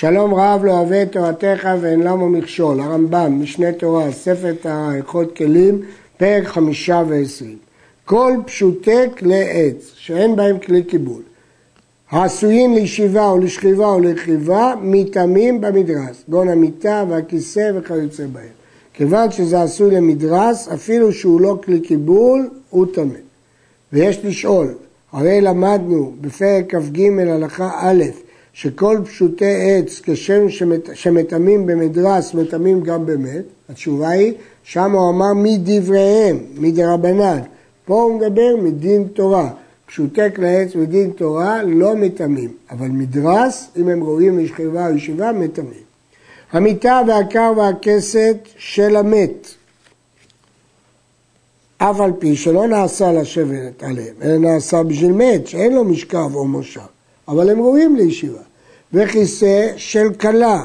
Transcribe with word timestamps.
שלום 0.00 0.34
רב 0.34 0.64
לא 0.64 0.72
אוהב 0.72 0.92
את 0.92 1.12
תורתך 1.12 1.68
ואין 1.80 2.00
למה 2.00 2.26
מכשול, 2.28 2.80
הרמב"ם, 2.80 3.42
משנה 3.42 3.72
תורה, 3.72 4.12
ספר 4.12 4.54
טהרה, 4.62 4.90
הלכות 4.90 5.36
כלים, 5.36 5.82
פרק 6.16 6.44
חמישה 6.46 7.02
ועשרים. 7.08 7.56
כל 8.04 8.32
פשוטי 8.46 9.10
כלי 9.18 9.44
עץ 9.50 9.92
שאין 9.96 10.36
בהם 10.36 10.58
כלי 10.58 10.82
קיבול, 10.82 11.22
העשויים 12.10 12.74
לישיבה 12.74 13.28
או 13.28 13.38
לשכיבה 13.38 13.86
או 13.86 14.00
לרכיבה, 14.00 14.74
מטמאים 14.82 15.60
במדרס, 15.60 16.24
גון 16.28 16.48
המיטה 16.48 17.04
והכיסא 17.08 17.70
וכיוצא 17.74 18.26
בהם. 18.32 18.52
כיוון 18.94 19.30
שזה 19.30 19.62
עשוי 19.62 19.94
למדרס, 19.94 20.68
אפילו 20.68 21.12
שהוא 21.12 21.40
לא 21.40 21.58
כלי 21.64 21.80
קיבול, 21.80 22.48
הוא 22.70 22.86
טמא. 22.94 23.18
ויש 23.92 24.24
לשאול, 24.24 24.74
הרי 25.12 25.40
למדנו 25.40 26.12
בפרק 26.20 26.74
כ"ג 26.74 27.00
הלכה 27.18 27.70
א', 27.80 28.04
שכל 28.60 28.98
פשוטי 29.04 29.44
עץ 29.44 30.00
כשם 30.04 30.48
שמטמאים 30.94 31.66
במדרס, 31.66 32.34
מטמאים 32.34 32.80
גם 32.80 33.06
במת, 33.06 33.44
התשובה 33.68 34.08
היא, 34.08 34.32
שם 34.62 34.92
הוא 34.92 35.10
אמר 35.10 35.32
מדבריהם, 35.34 36.38
מדרבנן. 36.54 37.38
פה 37.84 38.02
הוא 38.02 38.20
מדבר 38.20 38.56
מדין 38.62 39.04
תורה. 39.04 39.50
פשוטי 39.86 40.20
כלי 40.36 40.56
עץ 40.56 40.76
ודין 40.76 41.10
תורה 41.10 41.62
לא 41.62 41.96
מטמאים, 41.96 42.52
אבל 42.70 42.88
מדרס, 42.88 43.68
אם 43.76 43.88
הם 43.88 44.04
ראויים 44.04 44.38
לשכיבה 44.38 44.88
או 44.88 44.96
ישיבה, 44.96 45.32
מטמאים. 45.32 45.88
המיטה 46.52 47.00
והקר 47.08 47.52
והכסת 47.56 48.36
של 48.56 48.96
המת, 48.96 49.48
אף 51.78 52.00
על 52.00 52.12
פי 52.18 52.36
שלא 52.36 52.66
נעשה 52.66 53.12
לשבת 53.12 53.82
עליהם, 53.82 54.14
אלא 54.22 54.36
נעשה 54.38 54.82
בשביל 54.82 55.12
מת, 55.12 55.46
שאין 55.46 55.74
לו 55.74 55.84
משכב 55.84 56.34
או 56.34 56.44
מושב, 56.44 56.80
אבל 57.28 57.50
הם 57.50 57.60
ראויים 57.62 57.96
לישיבה. 57.96 58.47
וכיסא 58.92 59.72
של 59.76 60.12
כלה, 60.20 60.62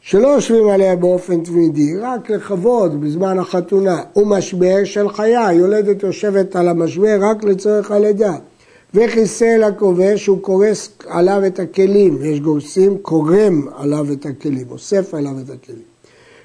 שלא 0.00 0.28
יושבים 0.28 0.68
עליה 0.68 0.96
באופן 0.96 1.40
תמידי, 1.40 1.96
רק 1.98 2.30
לכבוד 2.30 3.00
בזמן 3.00 3.38
החתונה, 3.38 4.02
ומשבר 4.16 4.84
של 4.84 5.08
חיה, 5.08 5.52
יולדת 5.52 6.02
יושבת 6.02 6.56
על 6.56 6.68
המשבר 6.68 7.18
רק 7.20 7.44
לצורך 7.44 7.90
הלידה. 7.90 8.34
וכיסא 8.94 9.44
לכובש 9.44 10.26
הוא 10.26 10.42
קורס 10.42 10.88
עליו 11.06 11.46
את 11.46 11.60
הכלים, 11.60 12.18
יש 12.24 12.40
גורסים 12.40 12.98
קורם 12.98 13.68
עליו 13.76 14.06
את 14.12 14.26
הכלים, 14.26 14.66
אוסף 14.70 15.14
עליו 15.14 15.32
את 15.44 15.50
הכלים. 15.50 15.82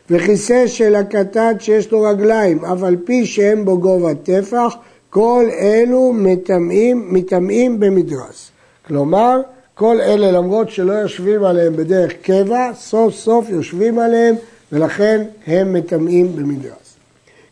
וכיסא 0.10 0.68
של 0.68 0.96
הקטן 0.96 1.54
שיש 1.60 1.92
לו 1.92 2.02
רגליים, 2.02 2.66
אף 2.66 2.84
על 2.84 2.96
פי 3.06 3.26
שאין 3.26 3.66
בו 3.66 3.78
גובה 3.78 4.16
טפח, 4.16 4.76
כל 5.10 5.46
אלו 5.60 6.14
מטמאים, 6.14 7.80
במדרס. 7.80 8.52
כלומר, 8.88 9.42
כל 9.80 10.02
אלה 10.02 10.32
למרות 10.32 10.70
שלא 10.70 10.94
יושבים 10.94 11.44
עליהם 11.44 11.76
בדרך 11.76 12.14
קבע, 12.22 12.72
סוף 12.76 13.14
סוף 13.14 13.50
יושבים 13.50 14.00
עליהם 14.00 14.36
ולכן 14.72 15.26
הם 15.48 15.74
מטמאים 15.74 16.36
במדרס. 16.36 16.96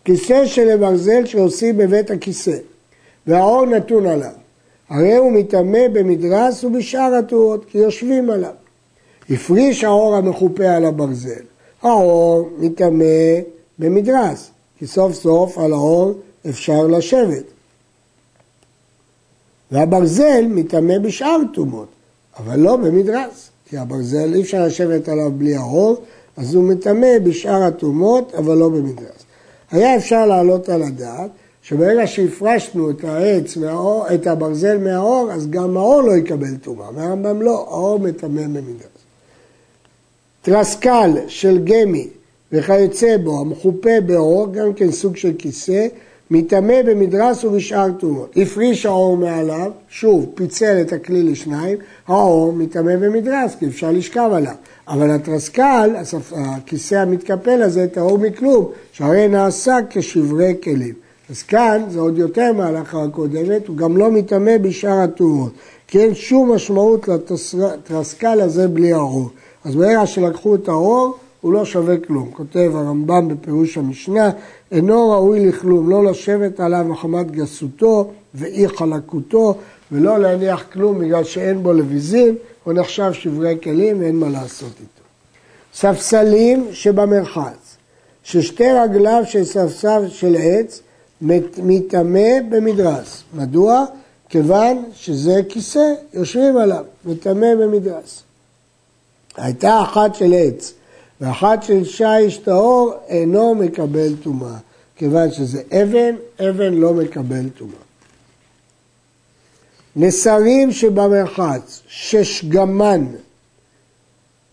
כיסא 0.06 0.46
של 0.46 0.70
הברזל 0.70 1.26
שעושים 1.26 1.78
בבית 1.78 2.12
הכיסא 2.12 2.58
והאור 3.28 3.66
נתון 3.66 4.06
עליו, 4.06 4.32
הרי 4.90 5.16
הוא 5.16 5.32
מטמא 5.32 5.88
במדרס 5.94 6.64
ובשאר 6.64 7.16
התאורות 7.20 7.66
כי 7.66 7.78
יושבים 7.78 8.30
עליו. 8.30 8.54
הפריש 9.30 9.84
האור 9.84 10.16
המחופה 10.16 10.70
על 10.70 10.86
הברזל, 10.86 11.44
האור 11.82 12.50
מטמא 12.58 13.40
במדרס, 13.80 14.50
כי 14.80 14.88
סוף 14.88 15.14
סוף 15.14 15.58
על 15.58 15.74
האור 15.74 16.14
אפשר 16.50 16.88
לשבת. 16.88 17.44
והברזל 19.72 20.46
מטמא 20.48 20.98
בשאר 20.98 21.40
טומאות, 21.54 21.97
אבל 22.40 22.60
לא 22.60 22.76
במדרס, 22.76 23.50
כי 23.70 23.78
הברזל 23.78 24.34
אי 24.34 24.42
אפשר 24.42 24.66
לשבת 24.66 25.10
עליו 25.10 25.32
בלי 25.32 25.56
האור, 25.56 26.02
אז 26.38 26.56
הוא 26.56 26.64
מטמא 26.64 27.20
בשאר 27.24 27.64
הטומאות, 27.64 28.34
אבל 28.36 28.58
לא 28.58 28.70
במדרס. 28.70 29.26
היה 29.72 29.96
אפשר 29.96 30.26
להעלות 30.26 30.70
על 30.70 30.84
הדעת 30.84 31.30
שברגע 31.62 32.08
שהפרשנו 32.08 32.90
את 32.90 33.04
העץ, 33.04 33.58
מהאור, 33.58 34.06
את 34.14 34.28
הברזל 34.28 34.78
מהאור, 34.78 35.32
אז 35.32 35.50
גם 35.50 35.78
האור 35.78 36.02
לא 36.02 36.18
יקבל 36.18 36.56
טומאה, 36.62 36.90
והרמב"ם 36.96 37.42
לא, 37.42 37.68
האור 37.70 38.00
מטמא 38.00 38.42
במדרס. 38.42 38.98
טרסקל 40.42 41.12
של 41.28 41.64
גמי 41.64 42.08
וכיוצא 42.52 43.18
בו, 43.18 43.40
המחופה 43.42 44.02
באור, 44.06 44.54
גם 44.54 44.74
כן 44.74 44.92
סוג 44.92 45.16
של 45.16 45.34
כיסא, 45.38 45.88
מטמא 46.32 46.82
במדרס 46.86 47.44
ובשאר 47.44 47.92
תרומות. 48.00 48.38
הפריש 48.38 48.86
האור 48.86 49.18
מעליו, 49.18 49.72
שוב, 49.90 50.26
פיצל 50.36 50.82
את 50.82 50.94
הכלי 50.94 51.24
לשניים, 51.24 51.78
האור 52.08 52.54
מטמא 52.54 52.96
במדרס, 52.96 53.56
כי 53.60 53.68
אפשר 53.68 53.92
לשכב 53.92 54.30
עליו. 54.34 54.54
אבל 54.88 55.12
התרסקל, 55.12 55.96
הכיסא 56.36 56.96
המתקפל 56.96 57.62
הזה, 57.62 57.88
טהור 57.88 58.18
מכלום, 58.18 58.72
שהרי 58.92 59.28
נעשה 59.28 59.78
כשברי 59.90 60.54
כלים. 60.64 60.94
אז 61.30 61.44
כאן 61.44 61.84
זה 61.90 62.00
עוד 62.00 62.18
יותר 62.18 62.54
מההלכה 62.54 63.04
הקודמת, 63.04 63.68
הוא 63.68 63.78
גם 63.78 63.98
לא 63.98 64.12
מטמא 64.12 64.58
בשאר 64.58 65.04
התרומות, 65.04 65.52
כי 65.88 66.00
אין 66.00 66.16
שום 66.16 66.52
משמעות 66.52 67.08
לתרסקל 67.08 68.42
הזה 68.42 68.68
בלי 68.68 68.94
האור. 68.94 69.30
אז 69.64 69.76
ברגע 69.76 70.06
שלקחו 70.06 70.56
את 70.56 70.68
האור, 70.68 71.16
הוא 71.42 71.54
לא 71.54 71.66
שווה 71.66 71.98
כלום. 71.98 72.32
כותב 72.34 72.72
הרמב"ם 72.74 73.28
בפירוש 73.28 73.78
המשנה, 73.78 74.30
אינו 74.72 75.10
ראוי 75.10 75.46
לכלום, 75.46 75.90
לא 75.90 76.06
לשבת 76.06 76.60
עליו 76.60 76.86
מחמת 76.86 77.32
גסותו 77.32 78.12
ואי 78.34 78.68
חלקותו, 78.68 79.56
ולא 79.92 80.20
להניח 80.20 80.64
כלום 80.74 81.00
בגלל 81.00 81.24
שאין 81.24 81.64
בו 81.64 81.74
לביזים, 81.74 82.36
הוא 82.64 82.74
נחשב 82.74 83.14
שברי 83.14 83.58
כלים 83.64 84.00
ואין 84.00 84.16
מה 84.16 84.30
לעשות 84.30 84.72
איתו. 84.80 85.04
ספסלים 85.74 86.68
שבמרחץ, 86.72 87.78
ששתי 88.24 88.72
רגליו 88.72 89.24
של 89.26 89.44
ספסל 89.44 90.08
של 90.10 90.36
עץ 90.40 90.82
מטמא 91.58 92.30
במדרס. 92.50 93.24
מדוע? 93.34 93.86
כיוון 94.30 94.84
שזה 94.94 95.42
כיסא, 95.50 95.94
יושבים 96.14 96.58
עליו, 96.58 96.84
מטמא 97.06 97.56
במדרס. 97.56 98.24
הייתה 99.38 99.82
אחת 99.82 100.16
של 100.16 100.34
עץ 100.34 100.74
ואחת 101.22 101.64
של 101.64 101.86
שיש 101.86 102.38
טהור 102.38 102.94
אינו 103.08 103.56
מקבל 103.56 104.16
טומאה. 104.24 104.58
כיוון 104.96 105.32
שזה 105.32 105.62
אבן, 105.72 106.16
אבן 106.40 106.74
לא 106.74 106.94
מקבל 106.94 107.50
טומאה. 107.58 107.88
נסרים 109.96 110.72
שבמרחץ, 110.72 111.82
ששגמן, 111.88 113.06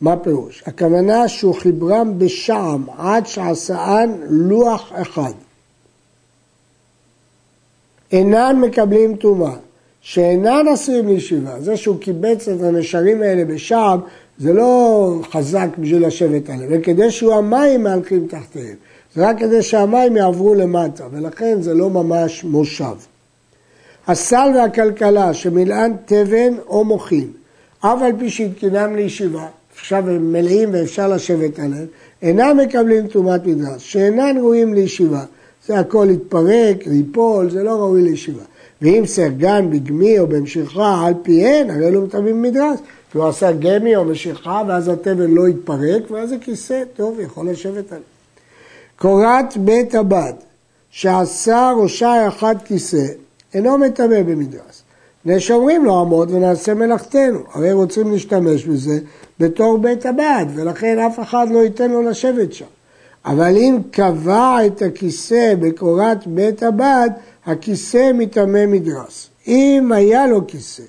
מה 0.00 0.16
פירוש? 0.16 0.62
הכוונה 0.66 1.28
שהוא 1.28 1.54
חיברם 1.54 2.18
בשעם 2.18 2.86
עד 2.98 3.26
שעשאן 3.26 4.10
לוח 4.28 4.92
אחד. 4.94 5.32
אינן 8.12 8.56
מקבלים 8.60 9.16
טומאה, 9.16 9.54
שאינן 10.00 10.68
עשויים 10.72 11.08
לישיבה. 11.08 11.60
זה 11.60 11.76
שהוא 11.76 12.00
קיבץ 12.00 12.48
את 12.48 12.62
הנשרים 12.62 13.22
האלה 13.22 13.44
בשעם, 13.44 14.00
זה 14.38 14.52
לא 14.52 15.20
חזק 15.32 15.68
בשביל 15.78 16.06
לשבת 16.06 16.50
עליהם, 16.50 16.70
וכדי 16.72 17.10
שהוא 17.10 17.34
המים 17.34 17.82
מהלכים 17.82 18.26
תחתיהם. 18.26 18.76
זה 19.14 19.28
רק 19.28 19.38
כדי 19.38 19.62
שהמים 19.62 20.16
יעברו 20.16 20.54
למטה, 20.54 21.04
ולכן 21.12 21.62
זה 21.62 21.74
לא 21.74 21.90
ממש 21.90 22.44
מושב. 22.44 22.94
הסל 24.06 24.48
והכלכלה 24.56 25.34
שמילאן 25.34 25.92
תבן 26.04 26.54
או 26.66 26.84
מוחין, 26.84 27.28
אף 27.80 28.02
על 28.02 28.12
פי 28.18 28.30
שהתקינם 28.30 28.96
לישיבה, 28.96 29.46
עכשיו 29.76 30.10
הם 30.10 30.32
מלאים 30.32 30.68
ואפשר 30.72 31.08
לשבת 31.08 31.58
עליהם, 31.58 31.86
אינם 32.22 32.56
מקבלים 32.56 33.06
טומאת 33.06 33.46
מדרש, 33.46 33.92
שאינן 33.92 34.36
ראויים 34.38 34.74
לישיבה. 34.74 35.24
זה 35.66 35.78
הכל 35.78 36.06
יתפרק, 36.10 36.86
ייפול, 36.86 37.50
זה 37.50 37.62
לא 37.62 37.70
ראוי 37.70 38.02
לישיבה. 38.02 38.42
ואם 38.82 39.02
סרגן 39.06 39.70
בגמי 39.70 40.18
או 40.18 40.26
במשיכה 40.26 41.06
על 41.06 41.14
פיהן, 41.22 41.70
הרי 41.70 41.90
לא 41.90 42.00
מטמאים 42.00 42.42
מדרש. 42.42 42.78
כי 43.14 43.18
הוא 43.18 43.28
עשה 43.28 43.52
גמי 43.52 43.96
או 43.96 44.04
משיכה, 44.04 44.62
ואז 44.68 44.88
התבן 44.88 45.30
לא 45.30 45.48
יתפרק, 45.48 46.10
ואז 46.10 46.28
זה 46.28 46.36
כיסא, 46.40 46.82
טוב, 46.96 47.20
יכול 47.20 47.50
לשבת 47.50 47.92
עליו. 47.92 48.04
קורת 48.96 49.56
בית 49.56 49.94
הבד, 49.94 50.32
שעשה 50.90 51.72
ראשה 51.76 52.28
אחד 52.28 52.54
כיסא, 52.64 53.06
אינו 53.54 53.78
מטמא 53.78 54.22
במדרס. 54.22 54.82
מפני 55.20 55.40
שאומרים 55.40 55.84
לו 55.84 56.00
עמוד 56.00 56.30
ונעשה 56.30 56.74
מלאכתנו, 56.74 57.38
הרי 57.52 57.72
רוצים 57.72 58.12
להשתמש 58.12 58.64
בזה 58.64 58.98
בתור 59.40 59.78
בית 59.78 60.06
הבד, 60.06 60.46
ולכן 60.54 60.98
אף 60.98 61.20
אחד 61.20 61.46
לא 61.50 61.58
ייתן 61.58 61.90
לו 61.90 62.02
לשבת 62.02 62.52
שם. 62.52 62.64
אבל 63.24 63.56
אם 63.56 63.78
קבע 63.90 64.66
את 64.66 64.82
הכיסא 64.82 65.54
בקורת 65.60 66.26
בית 66.26 66.62
הבד, 66.62 67.10
הכיסא 67.46 68.10
מטמא 68.14 68.66
מדרס. 68.66 69.28
אם 69.48 69.92
היה 69.94 70.26
לו 70.26 70.46
כיסא 70.46 70.82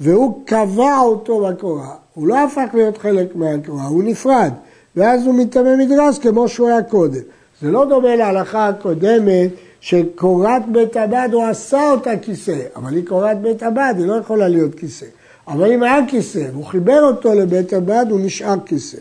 והוא 0.00 0.42
קבע 0.44 0.98
אותו 0.98 1.46
בקורה, 1.46 1.94
הוא 2.14 2.26
לא 2.26 2.44
הפך 2.44 2.66
להיות 2.74 2.98
חלק 2.98 3.36
מהקורה, 3.36 3.86
הוא 3.86 4.02
נפרד, 4.02 4.52
ואז 4.96 5.26
הוא 5.26 5.34
מטמא 5.34 5.76
מדרס 5.76 6.18
כמו 6.18 6.48
שהוא 6.48 6.68
היה 6.68 6.82
קודם. 6.82 7.20
זה 7.62 7.70
לא 7.70 7.84
דומה 7.84 8.16
להלכה 8.16 8.68
הקודמת 8.68 9.50
שקורת 9.80 10.62
בית 10.72 10.96
הבד 10.96 11.28
הוא 11.32 11.44
עשה 11.44 11.90
אותה 11.90 12.16
כיסא, 12.22 12.58
אבל 12.76 12.94
היא 12.94 13.06
קורת 13.06 13.40
בית 13.40 13.62
הבד, 13.62 13.94
היא 13.98 14.06
לא 14.06 14.14
יכולה 14.14 14.48
להיות 14.48 14.74
כיסא. 14.74 15.06
אבל 15.48 15.72
אם 15.72 15.82
היה 15.82 15.98
כיסא 16.08 16.46
והוא 16.52 16.64
חיבר 16.64 17.02
אותו 17.02 17.34
לבית 17.34 17.72
הבד, 17.72 18.06
הוא 18.10 18.20
נשאר 18.20 18.54
כיסא. 18.66 18.98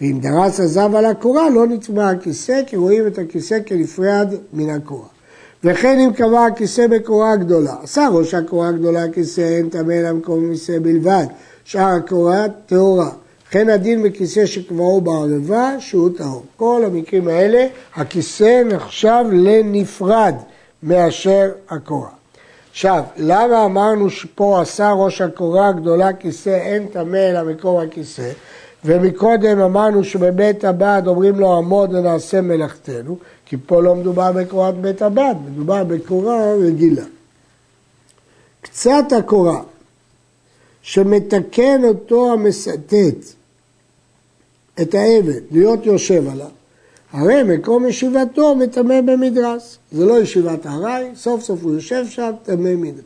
ואם 0.00 0.18
דרס 0.20 0.60
הזב 0.60 0.94
על 0.94 1.04
הקורה, 1.04 1.50
לא 1.50 1.66
נצבע 1.66 2.08
הכיסא, 2.08 2.62
כי 2.66 2.76
רואים 2.76 3.06
את 3.06 3.18
הכיסא 3.18 3.58
כנפרד 3.66 4.34
מן 4.52 4.70
הקורה. 4.70 5.08
וכן 5.64 5.98
אם 5.98 6.12
קבע 6.12 6.46
הכיסא 6.46 6.86
בקורה 6.86 7.36
גדולה, 7.36 7.74
עשה 7.82 8.08
ראש 8.12 8.34
הקורה 8.34 8.68
הגדולה 8.68 9.12
כיסא, 9.12 9.40
אין 9.40 9.68
טמא 9.68 9.92
למקום 9.92 10.50
כיסא 10.52 10.78
בלבד, 10.82 11.24
שאר 11.64 11.88
הקורה 11.88 12.44
טהורה. 12.66 13.10
וכן 13.48 13.68
הדין 13.68 14.02
בכיסא 14.02 14.46
שקבעו 14.46 15.00
בערבה, 15.00 15.74
שהוא 15.78 16.10
טהור. 16.16 16.44
כל 16.56 16.82
המקרים 16.86 17.28
האלה, 17.28 17.66
הכיסא 17.94 18.62
נחשב 18.64 19.24
לנפרד 19.32 20.34
מאשר 20.82 21.50
הקורה. 21.70 22.08
עכשיו, 22.70 23.02
למה 23.16 23.64
אמרנו 23.64 24.10
שפה 24.10 24.60
עשה 24.60 24.92
ראש 24.92 25.20
הקורה 25.20 25.68
הגדולה 25.68 26.12
כיסא, 26.12 26.50
אין 26.50 26.86
טמא 26.86 27.16
אלא 27.16 27.42
מקום 27.52 27.80
הכיסא? 27.80 28.30
ומקודם 28.84 29.60
אמרנו 29.60 30.04
שבבית 30.04 30.64
הבד 30.64 31.02
אומרים 31.06 31.40
לו 31.40 31.56
עמוד 31.56 31.94
ונעשה 31.94 32.40
מלאכתנו, 32.40 33.16
כי 33.46 33.56
פה 33.66 33.82
לא 33.82 33.94
מדובר 33.94 34.32
בקורת 34.32 34.74
בית 34.74 35.02
הבד, 35.02 35.34
מדובר 35.50 35.84
בקורה 35.84 36.54
רגילה. 36.54 37.04
קצת 38.60 39.04
הקורה 39.18 39.62
שמתקן 40.82 41.84
אותו 41.84 42.32
המסתת 42.32 43.24
את 44.82 44.94
העבד 44.94 45.40
להיות 45.50 45.86
יושב 45.86 46.28
עליו, 46.30 46.46
הרי 47.12 47.42
מקום 47.42 47.86
ישיבתו 47.86 48.54
מטמא 48.54 49.00
במדרס. 49.00 49.78
זה 49.92 50.04
לא 50.04 50.20
ישיבת 50.20 50.66
ארעי, 50.66 51.06
סוף 51.14 51.42
סוף 51.42 51.62
הוא 51.62 51.74
יושב 51.74 52.04
שם, 52.08 52.30
טמא 52.42 52.74
מדרס. 52.76 53.04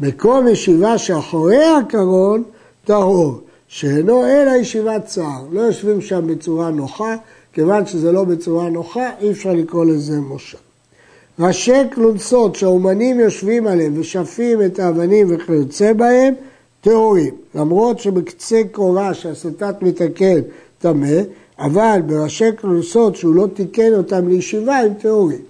מקום 0.00 0.48
ישיבה 0.48 0.98
שאחורי 0.98 1.64
הקרון, 1.64 2.42
טהור. 2.84 3.40
שאינו 3.74 4.26
אלא 4.26 4.50
ישיבת 4.50 5.04
צער. 5.04 5.44
לא 5.52 5.60
יושבים 5.60 6.00
שם 6.00 6.26
בצורה 6.26 6.70
נוחה, 6.70 7.16
כיוון 7.52 7.86
שזה 7.86 8.12
לא 8.12 8.24
בצורה 8.24 8.68
נוחה, 8.68 9.10
אי 9.20 9.30
אפשר 9.30 9.52
לקרוא 9.52 9.84
לזה 9.84 10.20
מושב. 10.20 10.58
ראשי 11.38 11.88
קלונסות 11.90 12.56
שהאומנים 12.56 13.20
יושבים 13.20 13.66
עליהם 13.66 14.00
ושפים 14.00 14.62
את 14.62 14.78
האבנים 14.78 15.26
וכיוצא 15.30 15.92
בהם, 15.92 16.34
טהורים. 16.80 17.34
למרות 17.54 17.98
שבקצה 17.98 18.62
קורה 18.72 19.14
שהסטת 19.14 19.82
מתקן 19.82 20.40
טמא, 20.78 21.20
אבל 21.58 22.00
בראשי 22.06 22.52
קלונסות 22.56 23.16
שהוא 23.16 23.34
לא 23.34 23.46
תיקן 23.54 23.94
אותם 23.94 24.28
לישיבה 24.28 24.76
הם 24.76 24.94
טהורים. 24.94 25.42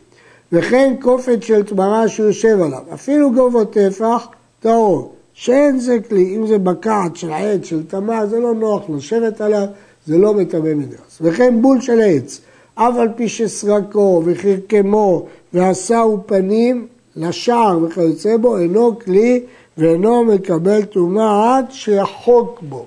וכן 0.53 0.95
כופת 1.01 1.43
של 1.43 1.63
תמרה 1.63 2.09
שהוא 2.09 2.27
יושב 2.27 2.61
עליו, 2.61 2.83
אפילו 2.95 3.33
גובות 3.33 3.73
טפח, 3.73 4.27
טהור. 4.61 5.14
שאין 5.35 5.79
זה 5.79 5.99
כלי, 6.09 6.37
אם 6.37 6.47
זה 6.47 6.59
בקעת 6.59 7.17
של 7.17 7.33
עץ, 7.33 7.65
של 7.65 7.87
תמר, 7.87 8.27
זה 8.27 8.41
לא 8.41 8.55
נוח 8.55 8.83
לשבת 8.97 9.41
עליו, 9.41 9.67
זה 10.07 10.19
לא 10.19 10.35
מטמא 10.35 10.75
מדרס. 10.75 11.19
וכן 11.21 11.63
בול 11.63 11.81
של 11.81 12.01
עץ, 12.05 12.41
אף 12.75 12.95
על 12.97 13.09
פי 13.17 13.29
שסרקו 13.29 14.23
וחרקמו 14.25 15.27
ועשהו 15.53 16.23
פנים 16.27 16.87
לשער 17.17 17.79
וכיוצא 17.85 18.37
בו, 18.37 18.59
אינו 18.59 18.99
כלי 18.99 19.43
ואינו 19.79 20.25
מקבל 20.25 20.85
טומאה 20.85 21.59
עד 21.59 21.65
שיחוק 21.71 22.63
בו. 22.63 22.87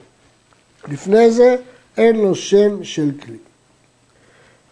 לפני 0.88 1.31
זה 1.31 1.55
אין 1.97 2.15
לו 2.15 2.35
שם 2.35 2.83
של 2.83 3.11
כלי. 3.25 3.38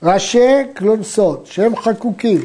ראשי 0.03 0.63
קלונסות 0.73 1.45
שהם 1.45 1.75
חקוקים, 1.75 2.41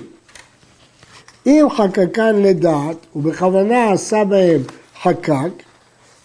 אם 1.47 1.67
חקקן 1.71 2.37
לדעת 2.37 2.97
ובכוונה 3.17 3.93
עשה 3.93 4.25
בהם 4.25 4.61
חקק, 5.03 5.63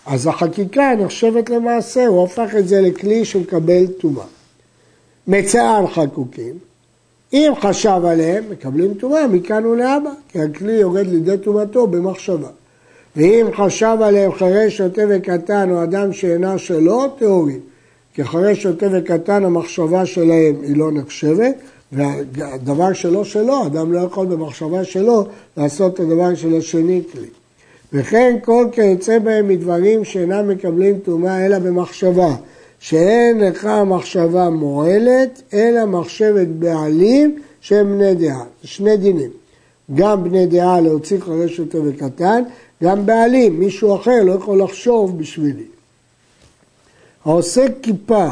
אז 0.06 0.28
החקיקה 0.28 0.92
נחשבת 1.00 1.50
למעשה, 1.50 2.08
הוא 2.08 2.24
הפך 2.24 2.50
את 2.60 2.68
זה 2.68 2.82
לכלי 2.82 3.26
שמקבל 3.26 3.88
טומאה. 3.88 4.26
מצען 5.28 5.88
חקוקים, 5.88 6.58
אם 7.34 7.54
חשב 7.62 8.02
עליהם, 8.06 8.44
מקבלים 8.50 8.94
טומאה 8.94 9.28
מכאן 9.28 9.66
ולהבא, 9.66 10.10
כי 10.30 10.42
הכלי 10.42 10.74
יורד 10.74 11.08
לידי 11.08 11.38
טומאתו 11.38 11.88
במחשבה. 11.88 12.50
ואם 13.16 13.48
חשב 13.58 13.98
עליהם 14.02 14.32
חירש, 14.32 14.78
שוטה 14.78 15.02
וקטן 15.10 15.72
או 15.72 15.84
אדם 15.84 16.14
שאינה 16.14 16.58
שלו, 16.58 17.08
טהורים. 17.20 17.60
כי 18.14 18.24
חירש, 18.24 18.64
שוטה 18.64 18.86
וקטן, 18.94 19.46
המחשבה 19.46 20.06
שלהם 20.06 20.56
היא 20.62 20.78
לא 20.78 20.92
נחשבת, 20.92 21.56
והדבר 21.92 22.94
שלו 22.94 23.26
שלו, 23.26 23.66
אדם 23.66 23.94
לא 23.94 24.00
יכול 24.00 24.26
במחשבה 24.26 24.84
שלו 24.84 25.28
לעשות 25.58 25.94
את 25.94 26.00
הדבר 26.00 26.36
של 26.36 26.58
השני 26.58 27.02
כלי. 27.12 27.28
וכן 27.98 28.36
כל 28.44 28.68
כיוצא 28.72 29.20
בהם 29.20 29.48
מדברים 29.48 30.06
שאינם 30.06 30.48
מקבלים 30.48 31.00
טומאה 31.00 31.46
אלא 31.46 31.60
במחשבה, 31.60 32.36
שאין 32.80 33.40
לך 33.40 33.70
מחשבה 33.86 34.50
מועלת, 34.50 35.42
אלא 35.54 35.86
מחשבת 35.86 36.48
בעלים 36.48 37.40
שהם 37.62 37.88
בני 37.88 38.16
דעה. 38.16 38.44
שני 38.64 38.98
דינים. 38.98 39.30
גם 39.96 40.24
בני 40.24 40.46
דעה 40.46 40.82
להוציא 40.82 41.20
חרש 41.20 41.60
יותר 41.60 41.82
וקטן, 41.86 42.44
גם 42.84 43.06
בעלים, 43.06 43.60
מישהו 43.60 43.96
אחר 43.96 44.24
לא 44.24 44.32
יכול 44.32 44.62
לחשוב 44.62 45.20
בשבילי. 45.20 45.66
העושה 47.26 47.66
כיפה 47.82 48.28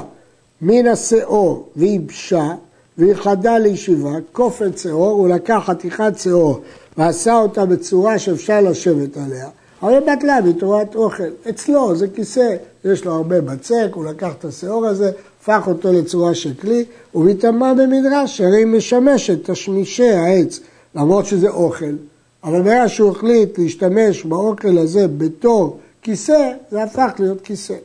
מן 0.61 0.87
השאור 0.87 1.69
וייבשה 1.75 2.53
וייחדה 2.97 3.57
לישיבה, 3.57 4.11
כופת 4.31 4.77
שאור, 4.77 5.09
הוא 5.09 5.27
לקח 5.27 5.63
חתיכת 5.65 6.13
שאור 6.17 6.61
ועשה 6.97 7.37
אותה 7.37 7.65
בצורה 7.65 8.19
שאפשר 8.19 8.61
לשבת 8.61 9.17
עליה, 9.17 9.47
הרי 9.81 9.99
בטלה 9.99 10.41
בתורת 10.41 10.95
אוכל. 10.95 11.29
אצלו 11.49 11.95
זה 11.95 12.07
כיסא, 12.07 12.55
יש 12.85 13.05
לו 13.05 13.13
הרבה 13.13 13.41
בצק, 13.41 13.87
הוא 13.93 14.05
לקח 14.05 14.31
את 14.39 14.45
השאור 14.45 14.85
הזה, 14.85 15.11
הפך 15.41 15.63
אותו 15.67 15.93
לצורה 15.93 16.35
של 16.35 16.53
כלי, 16.53 16.85
ומטמא 17.15 17.73
במדרש, 17.73 18.41
הרי 18.41 18.57
היא 18.57 18.65
משמשת 18.65 19.49
תשמישי 19.49 20.09
העץ, 20.09 20.59
למרות 20.95 21.25
שזה 21.25 21.49
אוכל, 21.49 21.95
אבל 22.43 22.61
ברגע 22.61 22.89
שהוא 22.89 23.11
החליט 23.11 23.59
להשתמש 23.59 24.23
באוכל 24.23 24.77
הזה 24.77 25.07
בתור 25.07 25.77
כיסא, 26.01 26.51
זה 26.71 26.83
הפך 26.83 27.11
להיות 27.19 27.41
כיסא. 27.41 27.75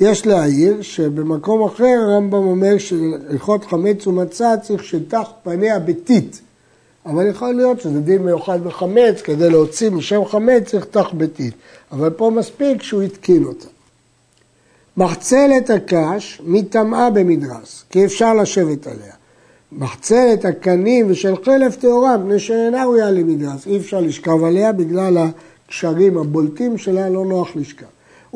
יש 0.00 0.26
להעיר 0.26 0.82
שבמקום 0.82 1.64
אחר 1.64 1.96
הרמב"ם 2.02 2.34
אומר 2.34 2.78
שהלכות 2.78 3.64
חמץ 3.64 4.06
ומצה 4.06 4.54
צריך 4.62 4.84
שטח 4.84 5.30
פניה 5.42 5.78
בטיט. 5.78 6.36
אבל 7.06 7.26
יכול 7.26 7.54
להיות 7.54 7.80
שזה 7.80 8.00
דין 8.00 8.22
מיוחד 8.22 8.64
בחמץ, 8.64 9.22
כדי 9.22 9.50
להוציא 9.50 9.90
משם 9.90 10.24
חמץ 10.24 10.62
צריך 10.70 10.84
תח 10.84 11.10
ביתית. 11.12 11.54
אבל 11.92 12.10
פה 12.10 12.30
מספיק 12.30 12.82
שהוא 12.82 13.02
התקין 13.02 13.44
אותה. 13.44 13.66
מחצלת 14.96 15.70
הקש 15.70 16.40
מטמאה 16.44 17.10
במדרס, 17.10 17.84
כי 17.90 18.04
אפשר 18.04 18.34
לשבת 18.34 18.86
עליה. 18.86 19.12
מחצלת 19.72 20.44
הקנים 20.44 21.06
ושל 21.10 21.34
חלף 21.44 21.76
טהורה, 21.76 22.16
מפני 22.16 22.38
שאינה 22.38 22.84
ראויה 22.84 23.10
למדרס, 23.10 23.66
אי 23.66 23.76
אפשר 23.76 24.00
לשכב 24.00 24.44
עליה 24.44 24.72
בגלל 24.72 25.16
הקשרים 25.66 26.18
הבולטים 26.18 26.78
שלה, 26.78 27.08
לא 27.08 27.24
נוח 27.24 27.56
לשכב. 27.56 27.86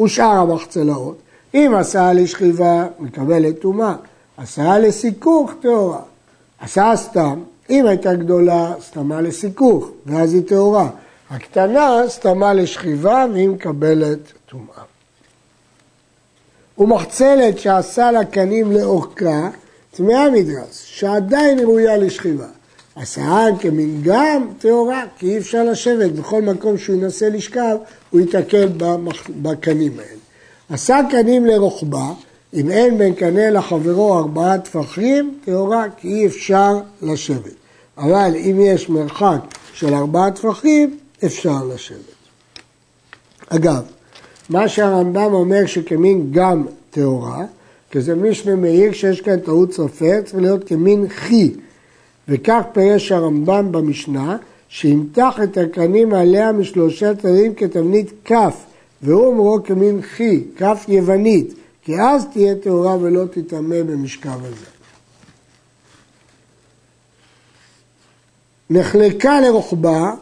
ושאר 0.05 0.25
המחצלאות, 0.25 1.17
אם 1.55 1.73
עשה 1.79 2.13
לשכיבה, 2.13 2.87
מקבלת 2.99 3.59
טומאה, 3.61 3.95
עשה 4.37 4.79
לסיכוך 4.79 5.53
טהורה, 5.61 6.01
עשה 6.61 6.93
סתם, 6.97 7.41
אם 7.71 7.87
הייתה 7.87 8.15
גדולה, 8.15 8.75
סתמה 8.81 9.21
לסיכוך, 9.21 9.91
ואז 10.07 10.35
היא 10.35 10.43
טהורה. 10.43 10.89
הקטנה, 11.31 12.03
סתמה 12.09 12.55
לשכיבה, 12.55 13.27
והיא 13.33 13.49
מקבלת 13.49 14.19
טומאה. 14.47 14.83
ומחצלת 16.79 17.59
שעשה 17.59 18.11
לה 18.11 18.25
קנים 18.25 18.73
לאורכה, 18.73 19.51
טמאה 19.91 20.31
מדרס, 20.31 20.83
שעדיין 20.85 21.59
ראויה 21.59 21.97
לשכיבה. 21.97 22.47
עשאה 22.97 23.47
כמנגם 23.61 24.49
טהורה, 24.59 25.03
כי 25.19 25.31
אי 25.31 25.39
אפשר 25.39 25.65
לשבת, 25.65 26.11
בכל 26.11 26.43
מקום 26.43 26.79
שהוא 26.79 26.97
ינסה 26.97 27.29
לשכב, 27.29 27.77
הוא 28.11 28.21
ייתקל 28.21 28.69
בקנים 29.43 29.93
האלה. 29.99 30.24
עשה 30.71 31.01
קנים 31.11 31.47
לרוחבה, 31.47 32.13
אם 32.55 32.71
אין 32.71 32.99
בין 32.99 33.15
קנה 33.15 33.51
לחברו 33.51 34.19
ארבעה 34.19 34.59
טפחים, 34.59 35.39
טהורה, 35.45 35.85
כי 35.97 36.09
אי 36.09 36.27
אפשר 36.27 36.73
לשבת. 37.03 37.55
אבל 37.99 38.33
אם 38.37 38.61
יש 38.61 38.89
מרחק 38.89 39.41
של 39.73 39.95
ארבעה 39.95 40.31
טפחים, 40.31 40.99
אפשר 41.25 41.65
לשבת. 41.75 42.15
אגב, 43.49 43.83
מה 44.51 44.69
שהרמב"ם 44.69 45.35
אומר 45.35 45.67
שכמין 45.67 46.29
גם 46.31 46.67
טהורה, 46.91 47.45
כי 47.91 48.01
זה 48.01 48.15
משנה 48.15 48.57
מאיר 48.57 48.93
שיש 48.93 49.21
כאן 49.21 49.41
טעות 49.41 49.73
סופר, 49.73 50.21
צריך 50.25 50.43
להיות 50.43 50.65
כמין 50.69 51.09
חי. 51.09 51.51
וכך 52.29 52.63
פירש 52.73 53.13
הרמב"ם 53.13 53.73
במשנה, 53.73 54.37
שימתח 54.69 55.41
את 55.43 55.59
הקרנים 55.59 56.15
עליה 56.15 56.53
משלושה 56.53 57.15
תרים 57.15 57.55
כתבנית 57.55 58.11
כף, 58.25 58.55
והוא 59.05 59.27
אומרו 59.27 59.59
כמין 59.65 60.03
חי, 60.03 60.45
כף 60.57 60.85
יוונית, 60.89 61.55
כי 61.83 62.01
אז 62.01 62.27
תהיה 62.33 62.55
טהורה 62.55 62.97
ולא 63.01 63.25
תטמא 63.31 63.83
במשכב 63.83 64.45
הזה. 64.45 64.67
נחלקה 68.71 69.41
לרוחבה, 69.41 70.15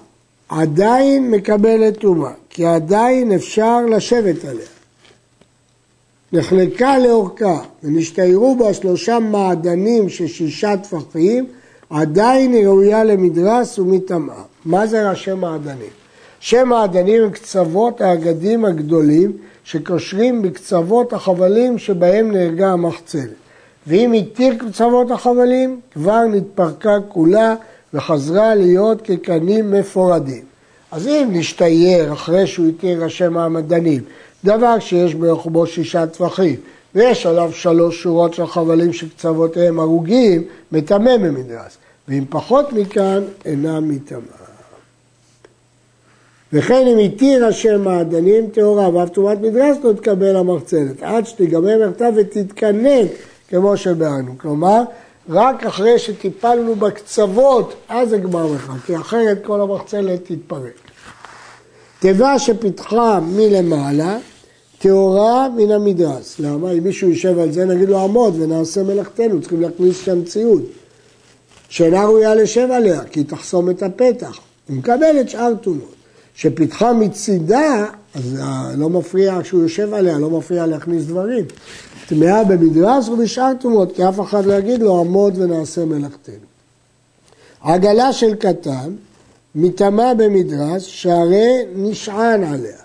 עדיין 0.48 1.30
מקבלת 1.30 1.98
טומאה. 1.98 2.32
כי 2.50 2.66
עדיין 2.66 3.32
אפשר 3.32 3.86
לשבת 3.86 4.44
עליה. 4.44 4.66
נחלקה 6.32 6.98
לאורכה 6.98 7.60
ונשתיירו 7.82 8.56
בה 8.56 8.74
שלושה 8.74 9.18
מעדנים 9.18 10.08
של 10.08 10.26
שישה 10.26 10.76
טפחים, 10.76 11.46
עדיין 11.90 12.52
היא 12.52 12.66
ראויה 12.66 13.04
למדרס 13.04 13.78
ומטמאה. 13.78 14.42
מה 14.64 14.86
זה 14.86 15.10
ראשי 15.10 15.34
מעדנים? 15.34 16.01
ראשי 16.42 16.62
מעדנים 16.62 17.22
הם 17.22 17.30
קצוות 17.30 18.00
האגדים 18.00 18.64
הגדולים 18.64 19.32
שקושרים 19.64 20.42
בקצוות 20.42 21.12
החבלים 21.12 21.78
שבהם 21.78 22.32
נהרגה 22.32 22.72
המחצלת. 22.72 23.30
ואם 23.86 24.12
התיר 24.12 24.54
קצוות 24.58 25.10
החבלים, 25.10 25.80
כבר 25.92 26.24
נתפרקה 26.24 26.98
כולה 27.08 27.54
וחזרה 27.94 28.54
להיות 28.54 29.02
כקנים 29.02 29.70
מפורדים. 29.70 30.44
אז 30.92 31.06
אם 31.06 31.28
נשתייר 31.32 32.12
אחרי 32.12 32.46
שהוא 32.46 32.68
התיר 32.68 33.04
ראשי 33.04 33.28
מעמדנים, 33.28 34.02
דבר 34.44 34.78
שיש 34.78 35.14
ברוחבו 35.14 35.66
שישה 35.66 36.06
טפחים, 36.06 36.56
ויש 36.94 37.26
עליו 37.26 37.50
שלוש 37.52 38.02
שורות 38.02 38.34
של 38.34 38.46
חבלים 38.46 38.92
שקצוותיהם 38.92 39.80
הרוגים, 39.80 40.42
מטמא 40.72 41.16
ממדרס. 41.16 41.76
ואם 42.08 42.24
פחות 42.30 42.72
מכאן, 42.72 43.22
אינה 43.44 43.80
מטמאה. 43.80 44.41
וכן 46.52 46.86
אם 46.86 46.98
התיר 46.98 47.46
השם 47.46 47.84
מעדנים 47.84 48.46
טהורה 48.46 48.94
ואף 48.94 49.08
תרומת 49.08 49.40
מדרס 49.40 49.76
לא 49.84 49.92
תקבל 49.92 50.36
המחצלת, 50.36 51.02
עד 51.02 51.26
שתיגמר 51.26 51.78
מרתה 51.78 52.08
ותתקנן 52.16 53.06
כמו 53.48 53.76
שביארנו. 53.76 54.32
כלומר, 54.38 54.82
רק 55.28 55.64
אחרי 55.64 55.98
שטיפלנו 55.98 56.74
בקצוות, 56.74 57.74
אז 57.88 58.08
זה 58.08 58.18
גמר 58.18 58.52
לך, 58.52 58.72
כי 58.86 58.96
אחרת 58.96 59.44
כל 59.44 59.60
המחצלת 59.60 60.20
תתפרק. 60.24 60.72
תיבה 61.98 62.38
שפיתחה 62.38 63.20
מלמעלה, 63.22 64.18
טהורה 64.78 65.48
מן 65.56 65.70
המדרס. 65.70 66.38
למה? 66.38 66.72
אם 66.72 66.84
מישהו 66.84 67.08
יושב 67.10 67.38
על 67.38 67.52
זה, 67.52 67.64
נגיד 67.64 67.88
לו 67.88 67.98
עמוד 67.98 68.40
ונעשה 68.40 68.82
מלאכתנו, 68.82 69.40
צריכים 69.40 69.60
להכניס 69.60 70.04
שם 70.04 70.24
ציוד. 70.24 70.62
שאינה 71.68 72.04
ראויה 72.04 72.34
לשב 72.34 72.68
עליה, 72.70 73.04
כי 73.04 73.20
היא 73.20 73.26
תחסום 73.26 73.70
את 73.70 73.82
הפתח. 73.82 74.38
היא 74.68 74.78
מקבלת 74.78 75.28
שאר 75.28 75.54
טומאות. 75.60 76.01
שפיתחה 76.34 76.92
מצידה, 76.92 77.86
אז 78.14 78.40
לא 78.76 78.90
מפריע 78.90 79.38
כשהוא 79.42 79.62
יושב 79.62 79.94
עליה, 79.94 80.18
לא 80.18 80.30
מפריע 80.30 80.66
להכניס 80.66 81.04
דברים. 81.04 81.44
טמאה 82.08 82.44
במדרס 82.44 83.08
ובשאר 83.08 83.52
טומאות, 83.60 83.96
כי 83.96 84.08
אף 84.08 84.20
אחד 84.20 84.44
לא 84.44 84.54
יגיד 84.54 84.82
לו 84.82 85.00
עמוד 85.00 85.38
ונעשה 85.38 85.84
מלאכתנו. 85.84 86.34
עגלה 87.60 88.12
של 88.12 88.34
קטן, 88.34 88.92
מטמא 89.54 90.14
במדרס, 90.14 90.82
שהרי 90.82 91.64
נשען 91.76 92.44
עליה. 92.44 92.76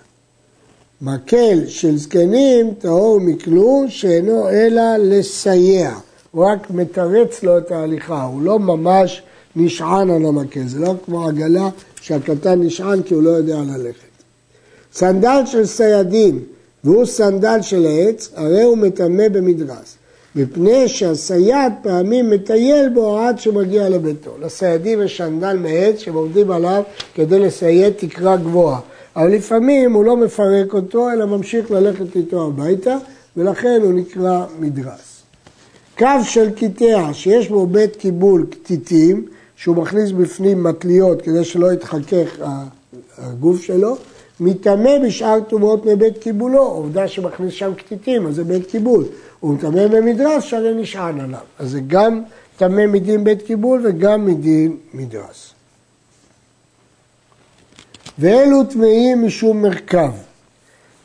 מקל 1.02 1.66
של 1.66 1.98
זקנים 1.98 2.74
טהור 2.78 3.20
מכלום 3.20 3.88
שאינו 3.88 4.48
אלא 4.48 4.96
לסייע. 4.96 5.94
הוא 6.30 6.44
רק 6.44 6.70
מתרץ 6.70 7.42
לו 7.42 7.58
את 7.58 7.70
ההליכה, 7.70 8.24
הוא 8.24 8.42
לא 8.42 8.58
ממש 8.58 9.22
נשען 9.58 10.10
על 10.10 10.24
המקל, 10.26 10.66
זה 10.66 10.78
לא 10.78 10.94
כמו 11.04 11.28
עגלה 11.28 11.68
שהקטן 12.00 12.62
נשען 12.62 13.02
כי 13.02 13.14
הוא 13.14 13.22
לא 13.22 13.30
יודע 13.30 13.58
ללכת. 13.58 14.08
סנדל 14.92 15.42
של 15.46 15.66
סיידים 15.66 16.40
והוא 16.84 17.04
סנדל 17.04 17.58
של 17.62 17.86
העץ, 17.86 18.30
הרי 18.34 18.62
הוא 18.62 18.78
מטמא 18.78 19.28
במדרס. 19.28 19.96
מפני 20.36 20.88
שהסייד 20.88 21.72
פעמים 21.82 22.30
מטייל 22.30 22.88
בו 22.88 23.18
עד 23.18 23.38
שמגיע 23.38 23.88
לביתו. 23.88 24.30
לסיידים 24.40 25.02
יש 25.02 25.18
סנדל 25.18 25.56
מעץ 25.56 25.98
שהם 25.98 26.14
עומדים 26.14 26.50
עליו 26.50 26.82
כדי 27.14 27.38
לסייד 27.38 27.92
תקרה 27.96 28.36
גבוהה. 28.36 28.80
אבל 29.16 29.30
לפעמים 29.32 29.92
הוא 29.92 30.04
לא 30.04 30.16
מפרק 30.16 30.74
אותו, 30.74 31.10
אלא 31.10 31.26
ממשיך 31.26 31.70
ללכת 31.70 32.16
איתו 32.16 32.46
הביתה, 32.46 32.96
ולכן 33.36 33.80
הוא 33.82 33.92
נקרא 33.92 34.44
מדרס. 34.58 35.22
קו 35.98 36.06
של 36.24 36.50
קיטע 36.50 37.10
שיש 37.12 37.48
בו 37.48 37.66
בית 37.66 37.96
קיבול 37.96 38.46
קטיטים, 38.50 39.26
שהוא 39.58 39.76
מכניס 39.76 40.10
בפנים 40.10 40.62
מטליות 40.62 41.22
כדי 41.22 41.44
שלא 41.44 41.72
יתחכך 41.72 42.28
הגוף 43.18 43.62
שלו, 43.62 43.96
מטמא 44.40 44.98
בשאר 45.06 45.40
טומאות 45.48 45.86
מבית 45.86 46.18
קיבולו, 46.18 46.62
עובדה 46.62 47.08
שמכניס 47.08 47.54
שם 47.54 47.74
קטיטים, 47.74 48.26
אז 48.26 48.34
זה 48.34 48.44
בית 48.44 48.66
קיבול. 48.66 49.04
הוא 49.40 49.54
מטמא 49.54 49.86
במדרס 49.86 50.44
שהרי 50.44 50.74
נשען 50.74 51.20
עליו. 51.20 51.40
אז 51.58 51.70
זה 51.70 51.80
גם 51.86 52.22
טמא 52.56 52.86
מדין 52.86 53.24
בית 53.24 53.42
קיבול 53.42 53.80
וגם 53.84 54.26
מדין 54.26 54.76
מדרס. 54.94 55.52
ואלו 58.18 58.64
טמאים 58.64 59.26
משום 59.26 59.62
מרכב, 59.62 60.12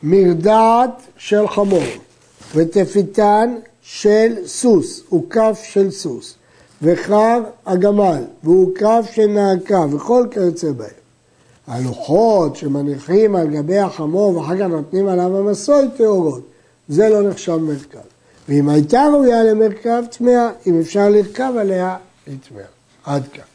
מרדעת 0.02 1.02
של 1.16 1.48
חמור, 1.48 1.84
ותפיתן 2.54 3.54
של 3.82 4.34
סוס, 4.46 5.12
וכף 5.12 5.60
של 5.64 5.90
סוס, 5.90 6.34
וחר 6.84 7.42
הגמל, 7.66 8.22
כף 8.74 9.06
של 9.12 9.26
נעקה, 9.26 9.84
וכל 9.90 10.26
כיוצא 10.30 10.72
בהם. 10.72 10.88
הלוחות 11.66 12.56
שמניחים 12.56 13.36
על 13.36 13.46
גבי 13.46 13.78
החמור 13.78 14.36
ואחר 14.36 14.56
כך 14.56 14.62
נותנים 14.62 15.08
עליו 15.08 15.38
המסוי 15.38 15.84
טהורות, 15.96 16.42
זה 16.88 17.08
לא 17.08 17.28
נחשב 17.28 17.56
מרכב. 17.56 17.98
ואם 18.48 18.68
הייתה 18.68 19.04
ראויה 19.12 19.44
למרכב, 19.44 20.02
טמאה, 20.10 20.48
אם 20.66 20.80
אפשר 20.80 21.08
לרכב 21.08 21.52
עליה, 21.58 21.96
היא 22.26 22.36
טמאה. 22.48 22.64
עד 23.04 23.22
כאן. 23.32 23.53